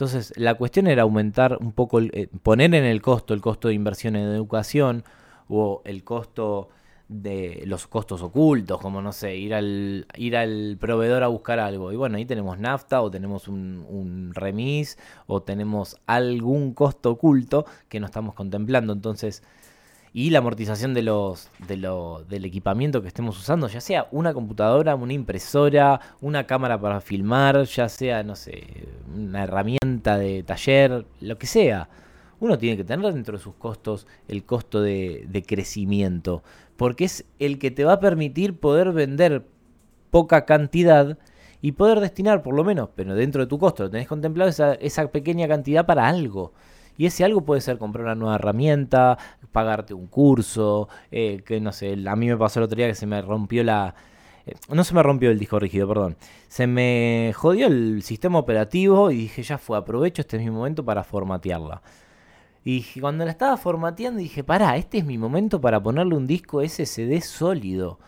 entonces 0.00 0.32
la 0.36 0.54
cuestión 0.54 0.86
era 0.86 1.02
aumentar 1.02 1.58
un 1.60 1.72
poco, 1.72 2.00
eh, 2.00 2.28
poner 2.42 2.74
en 2.74 2.84
el 2.84 3.02
costo 3.02 3.34
el 3.34 3.42
costo 3.42 3.68
de 3.68 3.74
inversión 3.74 4.16
en 4.16 4.28
educación 4.28 5.04
o 5.46 5.82
el 5.84 6.04
costo 6.04 6.70
de 7.08 7.64
los 7.66 7.86
costos 7.86 8.22
ocultos, 8.22 8.80
como 8.80 9.02
no 9.02 9.12
sé, 9.12 9.36
ir 9.36 9.52
al, 9.52 10.06
ir 10.16 10.38
al 10.38 10.78
proveedor 10.80 11.22
a 11.22 11.26
buscar 11.26 11.58
algo. 11.60 11.92
Y 11.92 11.96
bueno, 11.96 12.16
ahí 12.16 12.24
tenemos 12.24 12.58
nafta 12.58 13.02
o 13.02 13.10
tenemos 13.10 13.46
un, 13.46 13.84
un 13.90 14.32
remis 14.32 14.96
o 15.26 15.42
tenemos 15.42 15.98
algún 16.06 16.72
costo 16.72 17.10
oculto 17.10 17.66
que 17.90 18.00
no 18.00 18.06
estamos 18.06 18.32
contemplando. 18.32 18.94
Entonces, 18.94 19.42
y 20.12 20.30
la 20.30 20.38
amortización 20.38 20.92
de 20.92 21.02
los, 21.02 21.48
de 21.68 21.76
lo, 21.76 22.24
del 22.28 22.44
equipamiento 22.44 23.00
que 23.00 23.08
estemos 23.08 23.38
usando, 23.38 23.68
ya 23.68 23.80
sea 23.80 24.08
una 24.10 24.34
computadora, 24.34 24.96
una 24.96 25.12
impresora, 25.12 26.00
una 26.20 26.46
cámara 26.46 26.80
para 26.80 27.00
filmar, 27.00 27.62
ya 27.64 27.88
sea, 27.88 28.22
no 28.24 28.34
sé, 28.34 28.88
una 29.14 29.44
herramienta 29.44 29.79
de 30.00 30.42
taller, 30.42 31.06
lo 31.20 31.38
que 31.38 31.46
sea. 31.46 31.88
Uno 32.40 32.58
tiene 32.58 32.76
que 32.76 32.84
tener 32.84 33.12
dentro 33.12 33.36
de 33.36 33.42
sus 33.42 33.54
costos 33.54 34.06
el 34.26 34.44
costo 34.44 34.80
de, 34.80 35.44
crecimiento, 35.46 36.42
porque 36.76 37.04
es 37.04 37.26
el 37.38 37.58
que 37.58 37.70
te 37.70 37.84
va 37.84 37.94
a 37.94 38.00
permitir 38.00 38.58
poder 38.58 38.92
vender 38.92 39.44
poca 40.10 40.46
cantidad 40.46 41.18
y 41.60 41.72
poder 41.72 42.00
destinar 42.00 42.42
por 42.42 42.54
lo 42.54 42.64
menos, 42.64 42.88
pero 42.94 43.14
dentro 43.14 43.42
de 43.42 43.46
tu 43.46 43.58
costo, 43.58 43.84
lo 43.84 43.90
tenés 43.90 44.08
contemplado 44.08 44.48
esa, 44.48 44.74
esa 44.74 45.10
pequeña 45.12 45.46
cantidad 45.46 45.84
para 45.84 46.08
algo. 46.08 46.52
Y 46.96 47.06
ese 47.06 47.24
algo 47.24 47.42
puede 47.46 47.60
ser 47.60 47.78
comprar 47.78 48.04
una 48.04 48.14
nueva 48.14 48.34
herramienta, 48.34 49.16
pagarte 49.52 49.94
un 49.94 50.06
curso, 50.06 50.88
eh, 51.10 51.42
que 51.46 51.60
no 51.60 51.72
sé, 51.72 51.96
a 52.06 52.16
mí 52.16 52.26
me 52.26 52.36
pasó 52.36 52.60
el 52.60 52.64
otro 52.64 52.76
día 52.76 52.88
que 52.88 52.94
se 52.94 53.06
me 53.06 53.22
rompió 53.22 53.64
la... 53.64 53.94
Eh, 54.50 54.56
no 54.74 54.84
se 54.84 54.94
me 54.94 55.02
rompió 55.02 55.30
el 55.30 55.38
disco 55.38 55.58
rígido, 55.58 55.88
perdón. 55.88 56.16
Se 56.48 56.66
me 56.66 57.32
jodió 57.36 57.66
el 57.66 58.02
sistema 58.02 58.38
operativo 58.38 59.10
y 59.10 59.16
dije, 59.16 59.42
ya 59.42 59.58
fue, 59.58 59.78
aprovecho, 59.78 60.22
este 60.22 60.36
es 60.36 60.42
mi 60.42 60.50
momento 60.50 60.84
para 60.84 61.04
formatearla. 61.04 61.82
Y 62.64 62.82
cuando 63.00 63.24
la 63.24 63.30
estaba 63.30 63.56
formateando 63.56 64.20
dije, 64.20 64.44
pará, 64.44 64.76
este 64.76 64.98
es 64.98 65.04
mi 65.04 65.16
momento 65.18 65.60
para 65.60 65.82
ponerle 65.82 66.16
un 66.16 66.26
disco 66.26 66.62
SSD 66.62 67.20
sólido. 67.22 67.98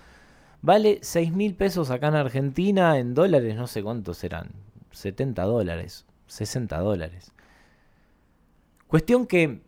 Vale 0.60 0.98
6 1.02 1.32
mil 1.32 1.54
pesos 1.54 1.90
acá 1.90 2.08
en 2.08 2.14
Argentina, 2.16 2.98
en 2.98 3.14
dólares, 3.14 3.56
no 3.56 3.66
sé 3.66 3.82
cuántos 3.82 4.18
serán. 4.18 4.50
70 4.92 5.42
dólares, 5.44 6.04
60 6.26 6.78
dólares. 6.78 7.32
Cuestión 8.86 9.26
que 9.26 9.62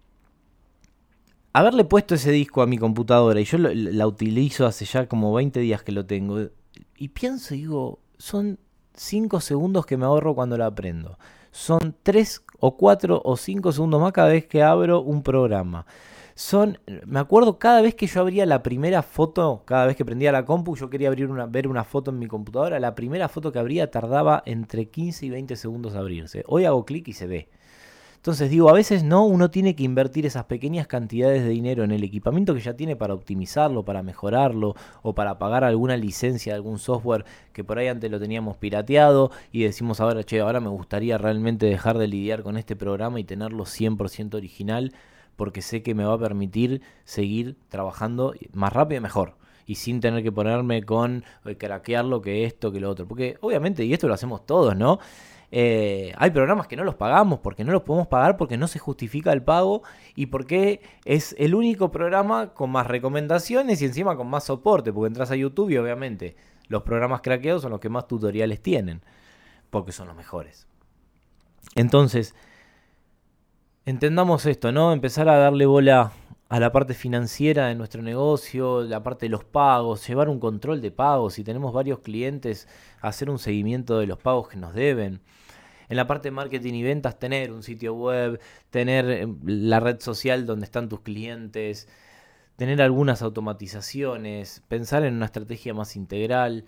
haberle 1.52 1.84
puesto 1.84 2.14
ese 2.14 2.30
disco 2.30 2.62
a 2.62 2.66
mi 2.66 2.78
computadora 2.78 3.40
y 3.40 3.44
yo 3.44 3.58
la 3.58 4.06
utilizo 4.06 4.66
hace 4.66 4.84
ya 4.84 5.08
como 5.08 5.32
20 5.32 5.60
días 5.60 5.82
que 5.82 5.92
lo 5.92 6.04
tengo 6.04 6.50
y 6.96 7.08
pienso 7.08 7.54
y 7.54 7.58
digo, 7.58 8.00
son 8.18 8.58
5 8.94 9.40
segundos 9.40 9.86
que 9.86 9.96
me 9.96 10.04
ahorro 10.04 10.34
cuando 10.34 10.56
la 10.56 10.66
aprendo. 10.66 11.18
Son 11.50 11.94
3 12.02 12.42
o 12.60 12.76
4 12.76 13.22
o 13.24 13.36
5 13.36 13.72
segundos 13.72 14.00
más 14.00 14.12
cada 14.12 14.28
vez 14.28 14.46
que 14.46 14.62
abro 14.62 15.00
un 15.02 15.22
programa. 15.22 15.86
Son, 16.34 16.78
me 17.06 17.20
acuerdo 17.20 17.60
cada 17.60 17.80
vez 17.80 17.94
que 17.94 18.08
yo 18.08 18.20
abría 18.20 18.44
la 18.44 18.62
primera 18.64 19.02
foto, 19.02 19.62
cada 19.64 19.86
vez 19.86 19.94
que 19.94 20.04
prendía 20.04 20.32
la 20.32 20.44
compu, 20.44 20.74
yo 20.76 20.90
quería 20.90 21.08
abrir 21.08 21.30
una, 21.30 21.46
ver 21.46 21.68
una 21.68 21.84
foto 21.84 22.10
en 22.10 22.18
mi 22.18 22.26
computadora, 22.26 22.80
la 22.80 22.96
primera 22.96 23.28
foto 23.28 23.52
que 23.52 23.60
abría 23.60 23.90
tardaba 23.92 24.42
entre 24.44 24.88
15 24.88 25.26
y 25.26 25.30
20 25.30 25.54
segundos 25.54 25.94
abrirse. 25.94 26.42
Hoy 26.48 26.64
hago 26.64 26.84
clic 26.84 27.06
y 27.06 27.12
se 27.12 27.28
ve. 27.28 27.48
Entonces 28.24 28.48
digo, 28.48 28.70
a 28.70 28.72
veces 28.72 29.04
no, 29.04 29.26
uno 29.26 29.50
tiene 29.50 29.76
que 29.76 29.82
invertir 29.82 30.24
esas 30.24 30.46
pequeñas 30.46 30.86
cantidades 30.86 31.42
de 31.42 31.50
dinero 31.50 31.84
en 31.84 31.90
el 31.90 32.02
equipamiento 32.02 32.54
que 32.54 32.60
ya 32.60 32.72
tiene 32.72 32.96
para 32.96 33.12
optimizarlo, 33.12 33.84
para 33.84 34.02
mejorarlo 34.02 34.76
o 35.02 35.14
para 35.14 35.38
pagar 35.38 35.62
alguna 35.62 35.98
licencia 35.98 36.54
de 36.54 36.56
algún 36.56 36.78
software 36.78 37.26
que 37.52 37.64
por 37.64 37.76
ahí 37.78 37.88
antes 37.88 38.10
lo 38.10 38.18
teníamos 38.18 38.56
pirateado 38.56 39.30
y 39.52 39.64
decimos 39.64 40.00
ahora, 40.00 40.24
che, 40.24 40.40
ahora 40.40 40.60
me 40.60 40.70
gustaría 40.70 41.18
realmente 41.18 41.66
dejar 41.66 41.98
de 41.98 42.08
lidiar 42.08 42.42
con 42.42 42.56
este 42.56 42.76
programa 42.76 43.20
y 43.20 43.24
tenerlo 43.24 43.66
100% 43.66 44.36
original 44.36 44.94
porque 45.36 45.60
sé 45.60 45.82
que 45.82 45.94
me 45.94 46.06
va 46.06 46.14
a 46.14 46.18
permitir 46.18 46.80
seguir 47.04 47.58
trabajando 47.68 48.32
más 48.54 48.72
rápido 48.72 49.00
y 49.00 49.02
mejor 49.02 49.34
y 49.66 49.74
sin 49.74 50.00
tener 50.00 50.22
que 50.22 50.32
ponerme 50.32 50.82
con 50.82 51.24
eh, 51.44 51.56
craquear 51.56 52.06
lo 52.06 52.22
que 52.22 52.44
esto, 52.44 52.72
que 52.72 52.80
lo 52.80 52.90
otro. 52.90 53.06
Porque 53.06 53.36
obviamente, 53.40 53.84
y 53.84 53.92
esto 53.92 54.08
lo 54.08 54.14
hacemos 54.14 54.46
todos, 54.46 54.76
¿no? 54.76 54.98
Eh, 55.50 56.12
hay 56.16 56.30
programas 56.30 56.66
que 56.66 56.76
no 56.76 56.84
los 56.84 56.96
pagamos 56.96 57.38
porque 57.40 57.64
no 57.64 57.72
los 57.72 57.82
podemos 57.82 58.08
pagar 58.08 58.36
porque 58.36 58.56
no 58.56 58.66
se 58.66 58.78
justifica 58.78 59.32
el 59.32 59.42
pago 59.42 59.82
y 60.16 60.26
porque 60.26 60.80
es 61.04 61.34
el 61.38 61.54
único 61.54 61.90
programa 61.90 62.54
con 62.54 62.70
más 62.70 62.86
recomendaciones 62.86 63.80
y 63.80 63.84
encima 63.84 64.16
con 64.16 64.28
más 64.28 64.44
soporte, 64.44 64.92
porque 64.92 65.08
entras 65.08 65.30
a 65.30 65.36
YouTube 65.36 65.70
y 65.70 65.76
obviamente 65.76 66.36
los 66.68 66.82
programas 66.82 67.20
craqueados 67.20 67.62
son 67.62 67.70
los 67.70 67.80
que 67.80 67.88
más 67.88 68.08
tutoriales 68.08 68.62
tienen, 68.62 69.02
porque 69.70 69.92
son 69.92 70.08
los 70.08 70.16
mejores. 70.16 70.66
Entonces, 71.74 72.34
entendamos 73.84 74.46
esto, 74.46 74.72
¿no? 74.72 74.92
Empezar 74.92 75.28
a 75.28 75.36
darle 75.36 75.66
bola 75.66 76.12
a 76.48 76.60
la 76.60 76.72
parte 76.72 76.94
financiera 76.94 77.68
de 77.68 77.74
nuestro 77.74 78.02
negocio, 78.02 78.82
la 78.82 79.02
parte 79.02 79.26
de 79.26 79.30
los 79.30 79.44
pagos, 79.44 80.06
llevar 80.06 80.28
un 80.28 80.40
control 80.40 80.80
de 80.80 80.90
pagos, 80.90 81.34
si 81.34 81.44
tenemos 81.44 81.72
varios 81.72 82.00
clientes, 82.00 82.68
hacer 83.00 83.30
un 83.30 83.38
seguimiento 83.38 83.98
de 83.98 84.06
los 84.06 84.18
pagos 84.18 84.48
que 84.48 84.56
nos 84.56 84.74
deben 84.74 85.20
en 85.88 85.96
la 85.96 86.06
parte 86.06 86.28
de 86.28 86.32
marketing 86.32 86.74
y 86.74 86.82
ventas 86.82 87.18
tener 87.18 87.52
un 87.52 87.62
sitio 87.62 87.94
web, 87.94 88.40
tener 88.70 89.10
em, 89.10 89.38
la 89.44 89.80
red 89.80 90.00
social 90.00 90.46
donde 90.46 90.64
están 90.64 90.88
tus 90.88 91.00
clientes, 91.00 91.88
tener 92.56 92.80
algunas 92.82 93.22
automatizaciones, 93.22 94.62
pensar 94.68 95.04
en 95.04 95.14
una 95.14 95.26
estrategia 95.26 95.74
más 95.74 95.96
integral 95.96 96.64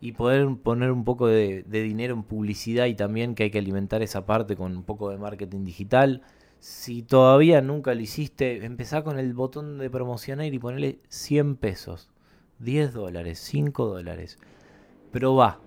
y 0.00 0.12
poder 0.12 0.46
poner 0.62 0.90
un 0.90 1.04
poco 1.04 1.26
de, 1.26 1.62
dinero 1.62 2.14
en 2.14 2.22
publicidad 2.24 2.86
y 2.86 2.94
también 2.94 3.34
que 3.34 3.44
hay 3.44 3.50
que 3.50 3.58
alimentar 3.58 4.02
esa 4.02 4.26
parte 4.26 4.56
con 4.56 4.76
un 4.76 4.84
poco 4.84 5.10
de 5.10 5.18
marketing 5.18 5.64
digital. 5.64 6.22
Si 6.66 7.02
todavía 7.02 7.60
nunca 7.60 7.94
lo 7.94 8.00
hiciste, 8.00 8.64
empezá 8.64 9.04
con 9.04 9.18
el 9.18 9.34
botón 9.34 9.76
de 9.76 9.90
promocionar 9.90 10.46
y 10.46 10.58
ponerle 10.58 10.98
100 11.10 11.56
pesos, 11.56 12.08
10 12.58 12.94
dólares, 12.94 13.38
5 13.40 13.84
dólares. 13.86 14.38
Probá, 15.12 15.60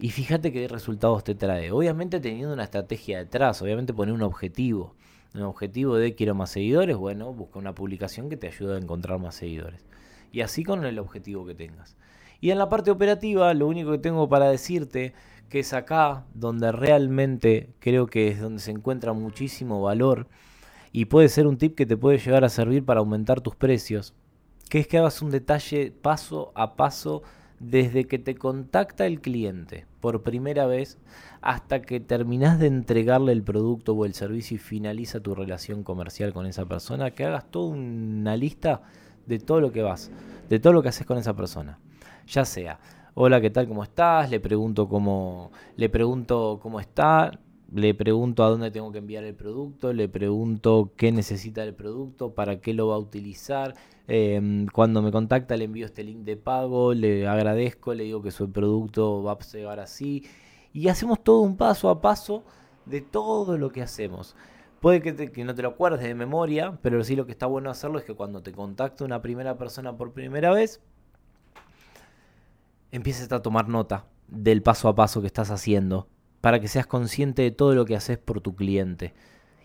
y 0.00 0.08
fíjate 0.08 0.50
qué 0.50 0.66
resultados 0.66 1.22
te 1.22 1.34
trae. 1.34 1.70
Obviamente 1.70 2.18
teniendo 2.18 2.54
una 2.54 2.64
estrategia 2.64 3.18
detrás, 3.18 3.60
obviamente 3.60 3.92
poner 3.92 4.14
un 4.14 4.22
objetivo. 4.22 4.94
Un 5.34 5.42
objetivo 5.42 5.96
de 5.96 6.14
quiero 6.14 6.34
más 6.34 6.48
seguidores, 6.48 6.96
bueno, 6.96 7.30
busca 7.34 7.58
una 7.58 7.74
publicación 7.74 8.30
que 8.30 8.38
te 8.38 8.46
ayude 8.46 8.76
a 8.76 8.78
encontrar 8.78 9.18
más 9.18 9.34
seguidores. 9.34 9.84
Y 10.32 10.40
así 10.40 10.64
con 10.64 10.86
el 10.86 10.98
objetivo 10.98 11.44
que 11.44 11.54
tengas. 11.54 11.98
Y 12.40 12.52
en 12.52 12.58
la 12.58 12.70
parte 12.70 12.90
operativa, 12.90 13.52
lo 13.52 13.66
único 13.66 13.90
que 13.90 13.98
tengo 13.98 14.30
para 14.30 14.48
decirte 14.48 15.12
que 15.48 15.60
es 15.60 15.72
acá 15.72 16.24
donde 16.34 16.72
realmente 16.72 17.70
creo 17.78 18.06
que 18.06 18.28
es 18.28 18.40
donde 18.40 18.60
se 18.60 18.70
encuentra 18.70 19.12
muchísimo 19.12 19.82
valor 19.82 20.26
y 20.92 21.06
puede 21.06 21.28
ser 21.28 21.46
un 21.46 21.58
tip 21.58 21.74
que 21.74 21.86
te 21.86 21.96
puede 21.96 22.18
llegar 22.18 22.44
a 22.44 22.48
servir 22.48 22.84
para 22.84 23.00
aumentar 23.00 23.40
tus 23.40 23.56
precios, 23.56 24.14
que 24.68 24.80
es 24.80 24.86
que 24.86 24.98
hagas 24.98 25.22
un 25.22 25.30
detalle 25.30 25.90
paso 25.90 26.52
a 26.54 26.76
paso 26.76 27.22
desde 27.60 28.04
que 28.04 28.18
te 28.18 28.36
contacta 28.36 29.06
el 29.06 29.20
cliente 29.20 29.86
por 30.00 30.22
primera 30.22 30.66
vez 30.66 30.98
hasta 31.40 31.82
que 31.82 32.00
terminas 32.00 32.58
de 32.58 32.68
entregarle 32.68 33.32
el 33.32 33.42
producto 33.42 33.94
o 33.94 34.04
el 34.04 34.14
servicio 34.14 34.56
y 34.56 34.58
finaliza 34.58 35.20
tu 35.20 35.34
relación 35.34 35.82
comercial 35.82 36.32
con 36.32 36.46
esa 36.46 36.66
persona, 36.66 37.10
que 37.10 37.24
hagas 37.24 37.50
toda 37.50 37.74
una 37.74 38.36
lista 38.36 38.82
de 39.26 39.38
todo 39.38 39.60
lo 39.60 39.72
que 39.72 39.82
vas, 39.82 40.10
de 40.48 40.58
todo 40.58 40.72
lo 40.72 40.82
que 40.82 40.88
haces 40.88 41.06
con 41.06 41.18
esa 41.18 41.34
persona. 41.34 41.78
Ya 42.26 42.44
sea, 42.44 42.78
hola, 43.20 43.40
¿qué 43.40 43.50
tal? 43.50 43.66
¿Cómo 43.66 43.82
estás? 43.82 44.30
Le 44.30 44.38
pregunto 44.38 44.88
cómo, 44.88 45.50
le 45.76 45.88
pregunto 45.88 46.60
cómo 46.62 46.78
está, 46.78 47.40
le 47.74 47.92
pregunto 47.92 48.44
a 48.44 48.48
dónde 48.48 48.70
tengo 48.70 48.92
que 48.92 48.98
enviar 48.98 49.24
el 49.24 49.34
producto, 49.34 49.92
le 49.92 50.08
pregunto 50.08 50.92
qué 50.96 51.10
necesita 51.10 51.64
el 51.64 51.74
producto, 51.74 52.32
para 52.32 52.60
qué 52.60 52.72
lo 52.74 52.86
va 52.86 52.94
a 52.94 52.98
utilizar. 52.98 53.74
Em, 54.06 54.68
cuando 54.68 55.02
me 55.02 55.10
contacta 55.10 55.56
le 55.56 55.64
envío 55.64 55.86
este 55.86 56.04
link 56.04 56.18
de 56.18 56.36
pago, 56.36 56.94
le 56.94 57.26
agradezco, 57.26 57.92
le 57.92 58.04
digo 58.04 58.22
que 58.22 58.30
su 58.30 58.52
producto 58.52 59.20
va 59.24 59.32
a 59.32 59.38
llegar 59.52 59.80
así. 59.80 60.24
Y 60.72 60.86
hacemos 60.86 61.24
todo 61.24 61.40
un 61.40 61.56
paso 61.56 61.90
a 61.90 62.00
paso 62.00 62.44
de 62.86 63.00
todo 63.00 63.58
lo 63.58 63.70
que 63.72 63.82
hacemos. 63.82 64.36
Puede 64.80 65.02
que, 65.02 65.32
que, 65.32 65.44
no 65.44 65.56
te 65.56 65.62
lo 65.62 65.70
acuerdes 65.70 66.02
de 66.02 66.14
memoria, 66.14 66.78
pero 66.82 67.02
sí 67.02 67.16
lo 67.16 67.26
que 67.26 67.32
está 67.32 67.46
bueno 67.46 67.68
hacerlo 67.68 67.98
es 67.98 68.04
que 68.04 68.14
cuando 68.14 68.42
te 68.42 68.52
contacta 68.52 69.04
una 69.04 69.22
primera 69.22 69.58
persona 69.58 69.96
por 69.96 70.12
primera 70.12 70.52
vez, 70.52 70.80
empieces 72.92 73.30
a 73.32 73.42
tomar 73.42 73.68
nota 73.68 74.04
del 74.28 74.62
paso 74.62 74.88
a 74.88 74.94
paso 74.94 75.20
que 75.20 75.26
estás 75.26 75.50
haciendo 75.50 76.08
para 76.40 76.60
que 76.60 76.68
seas 76.68 76.86
consciente 76.86 77.42
de 77.42 77.50
todo 77.50 77.74
lo 77.74 77.84
que 77.84 77.96
haces 77.96 78.18
por 78.18 78.40
tu 78.40 78.54
cliente. 78.54 79.14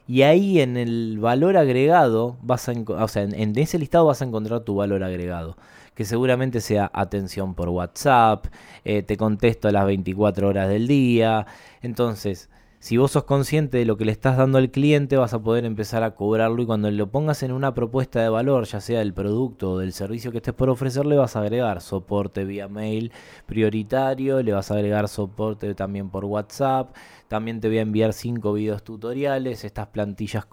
Y 0.08 0.24
ahí 0.24 0.60
en 0.60 0.76
el 0.76 1.18
valor 1.20 1.56
agregado, 1.56 2.38
vas 2.42 2.68
a, 2.68 2.74
o 2.74 3.08
sea, 3.08 3.24
en, 3.24 3.58
ese 3.58 3.80
listado 3.80 4.06
vas 4.06 4.22
a 4.22 4.26
encontrar 4.26 4.62
tu 4.62 4.76
valor 4.76 5.04
agregado. 5.04 5.58
Que 5.96 6.06
seguramente 6.06 6.60
sea 6.60 6.90
atención 6.94 7.54
por 7.54 7.70
WhatsApp, 7.70 8.48
eh, 8.84 9.04
te 9.04 9.16
contesto 9.16 9.68
a 9.68 9.72
las 9.72 9.86
24 9.86 10.48
horas 10.48 10.68
del 10.68 10.88
día. 10.88 11.46
Entonces, 11.82 12.50
Si 12.84 12.98
vos 12.98 13.12
sos 13.12 13.24
consciente 13.24 13.78
de 13.78 13.86
lo 13.86 13.96
que 13.96 14.04
le 14.04 14.12
estás 14.12 14.36
dando 14.36 14.58
al 14.58 14.70
cliente, 14.70 15.16
vas 15.16 15.34
a 15.34 15.42
poder 15.42 15.64
empezar 15.64 16.04
a 16.04 16.16
cobrarlo 16.16 16.62
y 16.62 16.66
cuando 16.66 16.92
lo 16.92 17.10
pongas 17.10 17.42
en 17.42 17.54
una 17.54 17.74
propuesta 17.74 18.22
de 18.22 18.28
valor, 18.28 18.66
ya 18.66 18.82
sea 18.82 19.00
del 19.00 19.14
producto 19.14 19.72
o 19.72 19.78
del 19.78 19.94
servicio 19.94 20.34
que 20.34 20.40
estés 20.40 20.54
por 20.54 20.70
ofrecer, 20.70 21.06
le 21.06 21.16
vas 21.16 21.38
a 21.38 21.40
agregar 21.40 21.80
soporte 21.80 22.44
vía 22.44 22.68
mail 22.68 23.14
prioritario, 23.46 24.44
le 24.44 24.52
vas 24.52 24.70
a 24.70 24.74
agregar 24.74 25.08
soporte 25.08 25.74
también 25.76 26.10
por 26.10 26.26
WhatsApp, 26.26 26.94
también 27.30 27.62
te 27.62 27.70
voy 27.70 27.78
a 27.78 27.84
enviar 27.84 28.12
cinco 28.12 28.52
videos 28.52 28.84
tutoriales, 28.84 29.64
estas 29.64 29.88
plantillas 29.88 30.46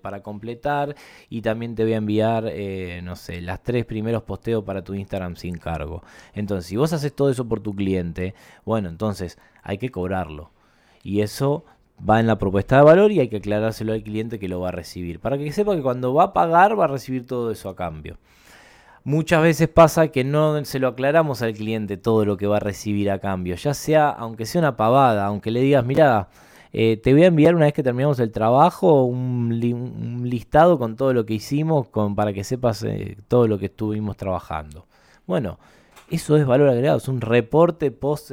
para 0.00 0.22
completar 0.22 0.96
y 1.28 1.42
también 1.42 1.74
te 1.74 1.82
voy 1.82 1.92
a 1.92 1.98
enviar, 1.98 2.44
eh, 2.46 3.02
no 3.04 3.16
sé, 3.16 3.42
las 3.42 3.62
tres 3.62 3.84
primeros 3.84 4.22
posteos 4.22 4.64
para 4.64 4.82
tu 4.82 4.94
Instagram 4.94 5.36
sin 5.36 5.58
cargo. 5.58 6.02
Entonces, 6.32 6.64
si 6.64 6.76
vos 6.78 6.94
haces 6.94 7.14
todo 7.14 7.28
eso 7.28 7.46
por 7.46 7.60
tu 7.60 7.74
cliente, 7.74 8.34
bueno, 8.64 8.88
entonces 8.88 9.36
hay 9.62 9.76
que 9.76 9.90
cobrarlo 9.90 10.52
y 11.02 11.20
eso 11.20 11.64
va 12.08 12.20
en 12.20 12.26
la 12.26 12.38
propuesta 12.38 12.76
de 12.76 12.82
valor 12.82 13.12
y 13.12 13.20
hay 13.20 13.28
que 13.28 13.36
aclarárselo 13.36 13.92
al 13.92 14.02
cliente 14.02 14.38
que 14.38 14.48
lo 14.48 14.60
va 14.60 14.68
a 14.68 14.72
recibir. 14.72 15.20
Para 15.20 15.38
que 15.38 15.52
sepa 15.52 15.76
que 15.76 15.82
cuando 15.82 16.14
va 16.14 16.24
a 16.24 16.32
pagar 16.32 16.78
va 16.78 16.84
a 16.84 16.88
recibir 16.88 17.26
todo 17.26 17.50
eso 17.50 17.68
a 17.68 17.76
cambio. 17.76 18.18
Muchas 19.02 19.42
veces 19.42 19.68
pasa 19.68 20.08
que 20.08 20.24
no 20.24 20.62
se 20.64 20.78
lo 20.78 20.88
aclaramos 20.88 21.40
al 21.40 21.54
cliente 21.54 21.96
todo 21.96 22.24
lo 22.24 22.36
que 22.36 22.46
va 22.46 22.58
a 22.58 22.60
recibir 22.60 23.10
a 23.10 23.18
cambio. 23.18 23.54
Ya 23.56 23.72
sea, 23.72 24.10
aunque 24.10 24.44
sea 24.44 24.60
una 24.60 24.76
pavada, 24.76 25.26
aunque 25.26 25.50
le 25.50 25.60
digas, 25.60 25.84
mira, 25.86 26.28
eh, 26.72 26.98
te 27.02 27.12
voy 27.12 27.24
a 27.24 27.26
enviar 27.26 27.54
una 27.54 27.64
vez 27.64 27.74
que 27.74 27.82
terminamos 27.82 28.20
el 28.20 28.30
trabajo 28.30 29.04
un, 29.04 29.58
listado 30.24 30.78
con 30.78 30.96
todo 30.96 31.14
lo 31.14 31.24
que 31.26 31.34
hicimos 31.34 31.88
con, 31.88 32.14
para 32.14 32.32
que 32.32 32.44
sepas 32.44 32.82
eh, 32.82 33.16
todo 33.26 33.48
lo 33.48 33.58
que 33.58 33.66
estuvimos 33.66 34.16
trabajando. 34.16 34.86
Bueno, 35.26 35.58
eso 36.10 36.36
es 36.36 36.46
valor 36.46 36.68
agregado, 36.68 36.98
es 36.98 37.08
un 37.08 37.20
reporte 37.20 37.90
post 37.90 38.32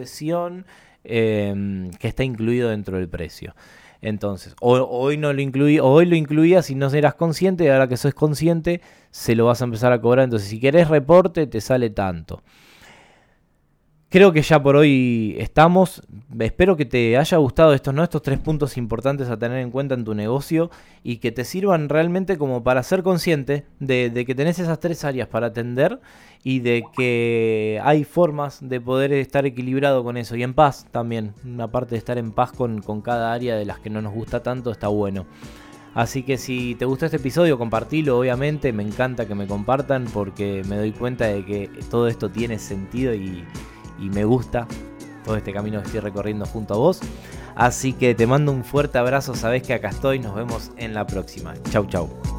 Em, 1.10 1.90
que 1.92 2.10
está 2.10 2.26
incluido 2.26 2.70
dentro 2.70 2.98
del 2.98 3.08
precio. 3.08 3.56
Entonces, 4.02 4.56
hoy, 4.60 5.16
no 5.16 5.32
lo 5.32 5.42
incluí, 5.42 5.80
hoy 5.80 6.06
lo 6.06 6.18
incluías 6.18 6.66
si 6.66 6.76
no 6.76 6.90
eras 6.90 7.16
consciente, 7.16 7.64
y 7.64 7.68
ahora 7.70 7.88
que 7.88 7.96
sos 7.96 8.14
consciente, 8.14 8.82
se 9.10 9.34
lo 9.34 9.46
vas 9.46 9.62
a 9.62 9.66
empezar 9.66 9.94
a 9.94 10.02
cobrar. 10.02 10.26
Entonces, 10.26 10.50
si 10.50 10.60
querés 10.60 10.90
reporte, 10.90 11.48
te 11.48 11.62
sale 11.62 11.90
tanto. 11.92 12.44
Creo 14.10 14.32
que 14.32 14.42
ya 14.42 14.64
por 14.64 14.78
hoy 14.78 15.36
estamos. 15.38 16.02
Espero 16.40 16.78
que 16.78 16.86
te 16.86 17.18
haya 17.18 17.38
gustado 17.38 17.74
estos, 17.74 17.94
¿no? 17.94 18.04
estos 18.04 18.22
tres 18.22 18.40
puntos 18.40 18.78
importantes 18.78 19.30
a 19.30 19.38
tener 19.38 19.58
en 19.58 19.70
cuenta 19.70 19.96
en 19.96 20.06
tu 20.06 20.16
negocio 20.16 20.72
y 21.04 21.18
que 21.18 21.34
te 21.34 21.44
sirvan 21.44 21.90
realmente 21.90 22.38
como 22.38 22.64
para 22.64 22.84
ser 22.84 23.04
consciente 23.04 23.66
de, 23.82 24.24
que 24.26 24.34
tenés 24.34 24.60
esas 24.60 24.80
tres 24.80 25.04
áreas 25.04 25.28
para 25.28 25.48
atender 25.48 26.00
y 26.42 26.60
de 26.60 26.86
que 26.96 27.82
hay 27.84 28.06
formas 28.06 28.60
de 28.62 28.80
poder 28.80 29.12
estar 29.12 29.46
equilibrado 29.46 30.06
con 30.06 30.16
eso 30.16 30.38
y 30.38 30.44
en 30.44 30.54
paz 30.54 30.88
también. 30.92 31.34
Una 31.44 31.70
parte 31.70 31.96
de 31.96 32.00
estar 32.00 32.18
en 32.18 32.32
paz 32.32 32.54
con, 32.54 32.82
con 32.82 33.02
cada 33.02 33.34
área 33.34 33.58
de 33.58 33.66
las 33.66 33.80
que 33.80 33.90
no 33.90 34.02
nos 34.02 34.14
gusta 34.14 34.42
tanto 34.42 34.72
está 34.72 34.88
bueno. 34.88 35.26
Así 35.94 36.24
que 36.24 36.38
si 36.38 36.76
te 36.76 36.86
gustó 36.86 37.06
este 37.06 37.18
episodio, 37.18 37.58
compartilo, 37.58 38.20
obviamente. 38.20 38.72
Me 38.72 38.84
encanta 38.84 39.28
que 39.28 39.36
me 39.36 39.48
compartan 39.48 40.06
porque 40.14 40.62
me 40.70 40.78
doy 40.78 40.92
cuenta 40.92 41.26
de 41.26 41.44
que 41.44 41.70
todo 41.90 42.08
esto 42.08 42.30
tiene 42.30 42.58
sentido 42.60 43.14
y 43.14 43.44
y 44.00 44.10
me 44.10 44.26
gusta 44.26 44.68
todo 45.26 45.36
este 45.36 45.54
camino 45.54 45.80
que 45.82 45.88
estoy 45.88 46.00
recorriendo 46.00 46.46
junto 46.46 46.74
a 46.74 46.78
vos. 46.78 47.02
Así 47.56 47.94
que 47.94 48.16
te 48.16 48.28
mando 48.28 48.52
un 48.52 48.64
fuerte 48.64 48.98
abrazo, 48.98 49.36
sabes 49.36 49.64
que 49.64 49.74
acá 49.74 49.90
estoy, 49.90 50.20
nos 50.20 50.36
vemos 50.36 50.72
en 50.78 50.94
la 50.94 51.06
próxima. 51.08 51.54
Chau 51.72 51.86
chau. 51.88 52.37